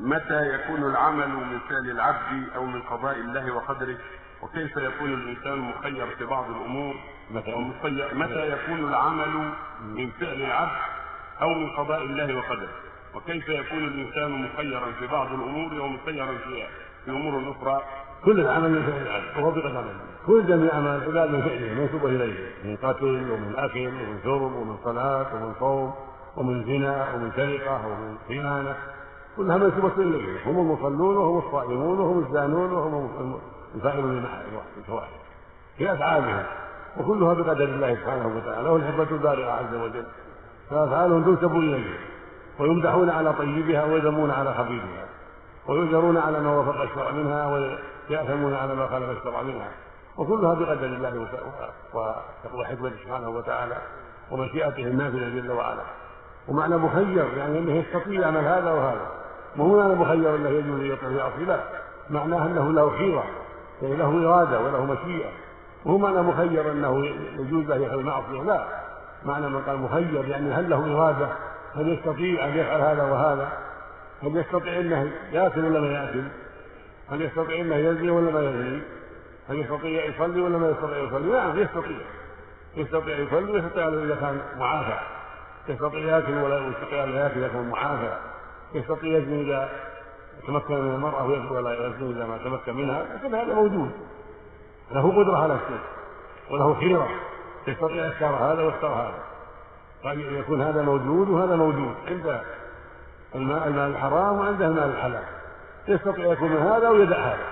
متى 0.00 0.54
يكون 0.54 0.90
العمل 0.90 1.28
من 1.28 1.58
فعل 1.68 1.90
العبد 1.90 2.48
أو 2.56 2.64
من 2.64 2.82
قضاء 2.82 3.16
الله 3.16 3.52
وقدره؟ 3.52 3.96
وكيف 4.42 4.76
يكون 4.76 5.14
الإنسان 5.14 5.58
مخير 5.58 6.06
في 6.18 6.24
بعض 6.24 6.50
الأمور؟ 6.50 6.94
متى؟ 7.30 7.52
ومخير 7.52 8.14
متى 8.14 8.50
يكون 8.50 8.88
العمل 8.88 9.50
من 9.82 10.10
فعل 10.10 10.42
العبد 10.42 10.78
أو 11.42 11.48
من 11.48 11.70
قضاء 11.70 12.02
الله 12.02 12.36
وقدره؟ 12.36 12.68
وكيف 13.14 13.48
يكون 13.48 13.78
الإنسان 13.78 14.30
مخيرا 14.30 14.92
في 14.98 15.06
بعض 15.06 15.26
الأمور 15.26 15.80
ومخيرا 15.80 16.26
في 16.26 16.66
في 17.04 17.10
أمور 17.10 17.52
أخرى؟ 17.52 17.82
كل 18.24 18.40
العمل 18.40 18.70
من 18.70 18.82
فعل 18.82 19.02
العبد. 19.02 19.44
ووظيفة 19.44 19.70
العمل. 19.70 19.94
كل 20.26 20.46
جميع 20.46 20.74
أعمال 20.74 21.02
العباد 21.02 21.30
من 21.30 21.42
فعله 21.42 21.74
منسوبه 21.74 22.08
إليه. 22.08 22.52
من 22.64 22.76
قتل 22.76 23.30
ومن 23.30 23.54
أكل 23.56 23.86
ومن 23.86 24.20
شرب 24.24 24.52
ومن 24.52 24.76
صلاة 24.84 25.34
ومن 25.34 25.54
صوم 25.60 25.94
ومن 26.36 26.64
زنا 26.64 27.14
ومن 27.14 27.32
سرقة 27.36 27.86
ومن 27.86 28.18
خيانة. 28.28 28.76
كلها 29.40 29.56
منسوبة 29.56 29.92
إليه 29.98 30.46
هم 30.46 30.58
المصلون 30.58 31.16
وهم 31.16 31.38
الصائمون 31.38 32.00
وهم 32.00 32.18
الزانون 32.18 32.72
وهم 32.72 33.38
الفاعلون 33.74 34.24
للفواحش 34.76 35.10
في 35.78 35.92
أفعالهم. 35.92 36.42
وكلها 36.98 37.34
بقدر 37.34 37.64
الله 37.64 37.94
سبحانه 37.94 38.36
وتعالى 38.36 38.68
والحكمة 38.68 39.06
البارئة 39.10 39.50
عز 39.50 39.74
وجل. 39.74 40.04
فأفعالهم 40.70 41.24
تنسب 41.24 41.56
إليه 41.56 41.98
ويمدحون 42.58 43.10
على 43.10 43.32
طيبها 43.32 43.84
ويذمون 43.84 44.30
على 44.30 44.54
خبيثها. 44.54 45.06
ويؤجرون 45.68 46.16
على 46.16 46.40
ما 46.40 46.50
وافق 46.50 46.80
الشرع 46.80 47.10
منها 47.10 47.46
ويأثمون 48.10 48.54
على 48.54 48.74
ما 48.74 48.86
خالف 48.86 49.10
الشرع 49.18 49.42
منها. 49.42 49.68
وكلها 50.16 50.54
بقدر 50.54 50.86
الله 50.86 51.26
وحكمته 52.54 52.96
سبحانه 53.04 53.28
وتعالى. 53.28 53.76
ومشيئته 54.30 54.82
النافذة 54.82 55.40
جل 55.40 55.50
وعلا. 55.52 55.82
ومعنى 56.48 56.76
مخير 56.76 57.26
يعني 57.36 57.58
أنه 57.58 57.72
يستطيع 57.72 58.20
يعمل 58.20 58.44
هذا 58.44 58.72
وهذا. 58.72 59.06
معنى 59.56 59.94
مخير 59.94 60.36
أنه 60.36 60.48
يجوز 60.48 60.82
يطيع 60.82 61.08
ويعصي 61.08 61.44
لا. 61.44 61.60
معناه 62.10 62.46
أنه 62.46 62.72
له 62.72 62.98
خيرة 62.98 63.24
يعني 63.82 63.96
له 63.96 64.28
إرادة 64.28 64.60
وله 64.60 64.84
مشيئة. 64.84 65.30
مو 65.86 65.98
معنى 65.98 66.22
مخير 66.22 66.72
أنه 66.72 67.06
يجوز 67.38 67.64
له 67.64 67.76
يفعل 67.76 67.98
المعصية 67.98 68.42
لا. 68.42 68.64
معنى 69.24 69.48
من 69.48 69.62
قال 69.62 69.76
مخير 69.76 70.24
يعني 70.28 70.52
هل 70.52 70.70
له 70.70 70.96
إرادة؟ 70.96 71.28
هل 71.76 71.88
يستطيع 71.92 72.44
أن 72.44 72.58
يفعل 72.58 72.80
هذا 72.80 73.02
وهذا؟ 73.02 73.48
هل 74.22 74.36
يستطيع 74.36 74.80
أنه 74.80 75.10
ياكل 75.32 75.64
ولا 75.64 75.80
ما 75.80 75.86
ياكل 75.86 76.22
هل 77.10 77.22
يستطيع 77.22 77.60
أنه 77.60 77.76
يزني 77.76 78.10
ولا 78.10 78.30
ما 78.30 78.40
يزني؟ 78.40 78.80
هل 79.48 79.58
يستطيع 79.58 80.04
يصلي 80.04 80.40
ولا 80.40 80.58
ما 80.58 80.70
يستطيع 80.70 80.98
يصلي؟ 80.98 81.32
نعم 81.32 81.58
يستطيع. 81.58 81.98
يستطيع 82.76 83.18
يصلي 83.18 83.52
ويستطيع 83.52 83.88
اذا 83.88 84.16
كان 84.20 84.40
معافى. 84.58 84.98
يستطيع 85.68 86.00
يأكل 86.00 86.32
ولا 86.32 86.58
يستطيع 86.58 87.04
أن 87.04 87.10
يأكل 87.10 87.38
اذا 87.38 87.48
كان 87.48 87.68
معافى. 87.70 88.16
يستطيع 88.74 89.18
يزني 89.18 89.42
إذا 89.42 89.68
تمكن 90.46 90.74
من 90.74 90.94
المرأة 90.94 91.26
ويزني 91.26 91.50
ولا 91.50 91.86
يزني 91.86 92.10
إذا 92.10 92.26
ما 92.26 92.38
تمكن 92.38 92.76
منها 92.76 93.04
لكن 93.14 93.34
هذا 93.34 93.54
موجود. 93.54 93.90
له 94.90 95.22
قدرة 95.22 95.36
على 95.36 95.54
الشيء 95.54 95.80
وله 96.50 96.74
خيره 96.74 97.08
يستطيع 97.66 98.06
يختار 98.06 98.34
هذا 98.34 98.62
ويختار 98.62 98.92
هذا. 98.92 99.22
قد 100.04 100.18
يكون 100.18 100.62
هذا 100.62 100.82
موجود 100.82 101.28
وهذا 101.28 101.56
موجود 101.56 101.94
عند 102.08 102.40
الماء 103.34 103.68
المال 103.68 103.90
الحرام 103.90 104.38
وعنده 104.38 104.66
المال 104.66 104.90
الحلال. 104.90 105.24
يستطيع 105.88 106.32
يكون 106.32 106.50
من 106.50 106.62
هذا 106.62 106.88
ويدع 106.88 107.16
هذا 107.16 107.46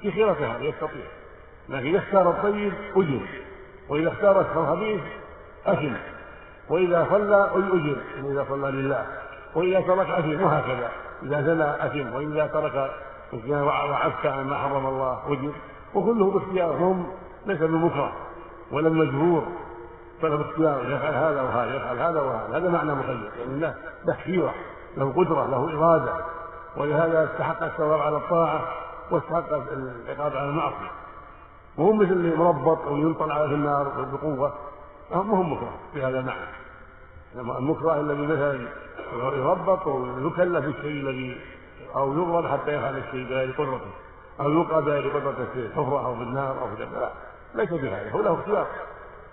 في 0.00 0.12
خيرة 0.12 0.32
هذا 0.32 0.64
يستطيع. 0.64 1.06
لكن 1.68 1.86
يختار 1.86 2.30
الطيب 2.30 2.72
أجر. 2.96 3.26
وإذا 3.88 4.08
اختار 4.08 4.40
الخبيث 4.40 5.00
أثم 5.66 5.92
وإذا 6.68 7.06
صلى 7.10 7.50
أجر. 7.54 7.96
إذا 8.30 8.46
صلى 8.48 8.70
لله. 8.70 9.06
وإذا 9.56 9.80
ترك 9.80 10.10
أثم 10.10 10.42
وهكذا. 10.42 10.90
إذا 11.22 11.42
زنى 11.42 11.86
أثم 11.86 12.14
وإذا 12.14 12.46
ترك 12.46 12.90
وعفت 13.50 14.26
عن 14.26 14.46
ما 14.46 14.58
حرم 14.58 14.86
الله 14.86 15.18
أجر 15.28 15.52
وكله 15.94 16.30
باختيارهم 16.30 17.06
ليس 17.46 17.58
بمكره 17.58 18.12
ولا 18.72 18.88
بمجبور. 18.88 19.42
بل 20.22 20.36
باختيار. 20.36 20.82
يفعل 20.84 21.14
هذا 21.14 21.42
وهذا 21.42 21.76
يفعل 21.76 21.98
هذا 21.98 22.20
وهذا. 22.20 22.58
هذا 22.58 22.68
معنى 22.68 22.94
مخير. 22.94 23.30
يعني 23.38 23.74
له 24.06 24.14
خيرة 24.24 24.54
له 24.96 25.12
قدرة 25.16 25.46
له 25.46 25.78
إرادة. 25.78 26.12
ولهذا 26.76 27.24
استحق 27.24 27.62
الثواب 27.62 28.00
على 28.00 28.16
الطاعة 28.16 28.60
واستحق 29.10 29.52
العقاب 29.52 30.36
على 30.36 30.48
المعصية. 30.48 30.90
وهو 31.78 31.92
مثل 31.92 32.12
اللي 32.12 32.36
مربط 32.36 32.86
أو 32.86 32.96
ينطل 32.96 33.32
على 33.32 33.48
في 33.48 33.54
النار 33.54 34.06
بقوه 34.12 34.52
هم 35.12 35.52
مكره 35.52 35.72
في 35.94 36.02
هذا 36.02 36.18
المعنى. 36.18 36.65
المكره 37.34 38.00
الذي 38.00 38.26
مثلا 38.26 38.68
يربط 39.36 39.86
ويكلف 39.86 40.64
الشيء 40.64 41.08
الذي 41.08 41.40
أو 41.96 42.12
يضرب 42.12 42.46
حتى 42.46 42.72
يفعل 42.72 42.96
الشيء 42.96 43.28
بغير 43.30 43.50
قدرته 43.58 43.90
أو 44.40 44.50
يوقع 44.50 44.80
بغير 44.80 45.08
قدرته 45.08 45.44
في 45.54 45.58
الحفره 45.58 46.06
أو 46.06 46.14
في 46.14 46.22
النار 46.22 46.50
أو 46.62 46.76
في 46.76 46.84
لا 46.84 47.10
ليس 47.54 47.70
بهذا 47.70 48.10
هو 48.10 48.22
له 48.22 48.34
اختيار. 48.34 48.66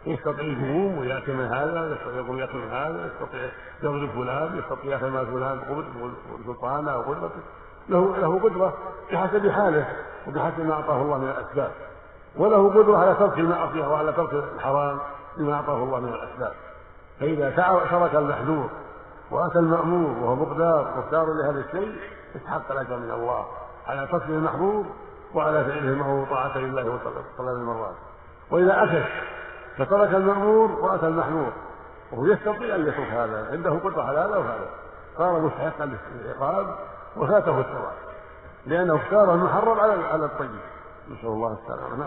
يستطيع 0.06 0.44
يقوم 0.44 0.98
ويأتي 0.98 1.31
من 1.31 1.46
هذا 1.46 1.92
يستطيع 1.94 2.22
يقوم 2.22 2.40
ياكل 2.40 2.58
من 2.58 2.70
هذا 2.72 3.12
يستطيع 3.14 3.50
يضرب 3.84 4.10
فلان 4.10 4.58
يستطيع 4.58 5.10
مال 5.10 5.25
فلان 5.25 5.60
بسلطانه 6.40 6.92
أو 6.92 7.02
قدرته. 7.02 7.42
له 7.90 8.18
له 8.18 8.40
قدرة 8.40 8.74
بحسب 9.12 9.50
حاله 9.50 9.86
وبحسب 10.28 10.66
ما 10.66 10.74
أعطاه 10.74 11.02
الله 11.02 11.18
من 11.18 11.30
الأسباب. 11.30 11.72
وله 12.36 12.70
قدرة 12.70 12.98
على 12.98 13.16
ترك 13.16 13.40
المعصية 13.40 13.88
وعلى 13.88 14.14
ترك 14.14 14.34
الحرام 14.56 15.00
بما 15.38 15.54
أعطاه 15.54 15.84
الله 15.84 16.00
من 16.00 16.14
الأسباب. 16.14 16.54
فإذا 17.19 17.50
ترك 17.91 18.16
المحذور 18.16 18.69
وأتى 19.31 19.59
المأمور 19.59 20.24
وهو 20.24 20.35
مقدار 20.35 20.94
مختار 20.97 21.34
لهذا 21.34 21.59
الشيء 21.59 21.96
استحق 22.35 22.72
الأجر 22.72 22.97
من 22.97 23.12
الله 23.12 23.46
على 23.88 24.07
ترك 24.07 24.24
المحظور 24.29 24.85
وعلى 25.34 25.66
فعله 25.66 25.90
المأمور 25.90 26.28
طاعة 26.28 26.57
لله 26.57 26.90
وطلب 26.90 27.57
المرات 27.57 27.96
وإذا 28.51 28.84
أكل 28.84 29.03
فترك 29.78 30.16
المأمور 30.16 30.72
وأتى 30.72 31.07
المحظور 31.07 31.53
وهو 32.12 32.25
يستطيع 32.25 32.75
أن 32.75 32.88
يترك 32.88 33.07
هذا 33.07 33.47
عنده 33.51 33.72
قدرة 33.72 34.03
على 34.03 34.19
هذا 34.19 34.38
وهذا. 34.38 34.69
صار 35.18 35.40
مستحقا 35.40 35.97
للعقاب 36.16 36.75
وفاته 37.18 37.59
الثواب 37.59 37.94
لأنه 38.66 38.95
اختار 38.95 39.34
المحرم 39.34 39.80
على 39.80 39.94
على 39.94 40.25
الطيب. 40.25 40.59
نسأل 41.12 41.30
الله 41.30 41.57
السلامة. 41.62 41.95